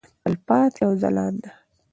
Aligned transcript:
تلپاتې 0.23 0.81
او 0.85 0.91
ځلانده. 1.01 1.49